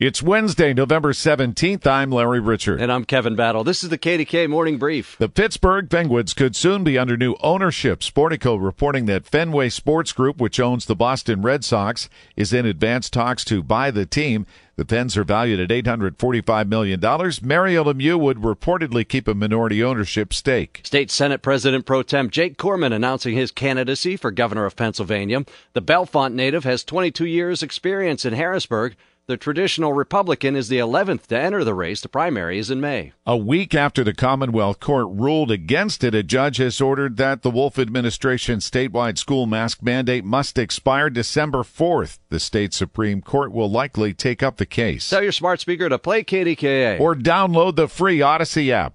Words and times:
It's 0.00 0.22
Wednesday, 0.22 0.72
November 0.72 1.12
17th. 1.12 1.86
I'm 1.86 2.10
Larry 2.10 2.40
Richert. 2.40 2.80
And 2.80 2.90
I'm 2.90 3.04
Kevin 3.04 3.36
Battle. 3.36 3.64
This 3.64 3.84
is 3.84 3.90
the 3.90 3.98
KDKA 3.98 4.48
Morning 4.48 4.78
Brief. 4.78 5.14
The 5.18 5.28
Pittsburgh 5.28 5.90
Penguins 5.90 6.32
could 6.32 6.56
soon 6.56 6.84
be 6.84 6.96
under 6.96 7.18
new 7.18 7.36
ownership. 7.42 8.00
Sportico 8.00 8.58
reporting 8.58 9.04
that 9.04 9.26
Fenway 9.26 9.68
Sports 9.68 10.14
Group, 10.14 10.38
which 10.38 10.58
owns 10.58 10.86
the 10.86 10.96
Boston 10.96 11.42
Red 11.42 11.66
Sox, 11.66 12.08
is 12.34 12.54
in 12.54 12.64
advanced 12.64 13.12
talks 13.12 13.44
to 13.44 13.62
buy 13.62 13.90
the 13.90 14.06
team. 14.06 14.46
The 14.76 14.86
Pens 14.86 15.18
are 15.18 15.22
valued 15.22 15.60
at 15.60 15.68
$845 15.68 16.66
million. 16.66 16.98
Mario 16.98 17.84
Lemieux 17.84 18.18
would 18.18 18.38
reportedly 18.38 19.06
keep 19.06 19.28
a 19.28 19.34
minority 19.34 19.84
ownership 19.84 20.32
stake. 20.32 20.80
State 20.82 21.10
Senate 21.10 21.42
President 21.42 21.84
Pro 21.84 22.02
Tem 22.02 22.30
Jake 22.30 22.56
Corman 22.56 22.94
announcing 22.94 23.36
his 23.36 23.50
candidacy 23.50 24.16
for 24.16 24.30
governor 24.30 24.64
of 24.64 24.76
Pennsylvania. 24.76 25.44
The 25.74 25.82
Bellefonte 25.82 26.32
native 26.32 26.64
has 26.64 26.84
22 26.84 27.26
years' 27.26 27.62
experience 27.62 28.24
in 28.24 28.32
Harrisburg. 28.32 28.96
The 29.26 29.36
traditional 29.36 29.92
Republican 29.92 30.56
is 30.56 30.68
the 30.68 30.78
11th 30.78 31.26
to 31.28 31.38
enter 31.38 31.62
the 31.62 31.74
race. 31.74 32.00
The 32.00 32.08
primary 32.08 32.58
is 32.58 32.68
in 32.68 32.80
May. 32.80 33.12
A 33.24 33.36
week 33.36 33.76
after 33.76 34.02
the 34.02 34.12
Commonwealth 34.12 34.80
Court 34.80 35.06
ruled 35.08 35.52
against 35.52 36.02
it, 36.02 36.16
a 36.16 36.24
judge 36.24 36.56
has 36.56 36.80
ordered 36.80 37.16
that 37.18 37.42
the 37.42 37.50
Wolf 37.50 37.78
administration's 37.78 38.68
statewide 38.68 39.18
school 39.18 39.46
mask 39.46 39.82
mandate 39.82 40.24
must 40.24 40.58
expire 40.58 41.10
December 41.10 41.58
4th. 41.60 42.18
The 42.28 42.40
state 42.40 42.74
Supreme 42.74 43.22
Court 43.22 43.52
will 43.52 43.70
likely 43.70 44.14
take 44.14 44.42
up 44.42 44.56
the 44.56 44.66
case. 44.66 45.08
Tell 45.08 45.22
your 45.22 45.30
smart 45.30 45.60
speaker 45.60 45.88
to 45.88 45.98
play 45.98 46.24
KDKA. 46.24 46.98
Or 46.98 47.14
download 47.14 47.76
the 47.76 47.86
free 47.86 48.20
Odyssey 48.20 48.72
app. 48.72 48.94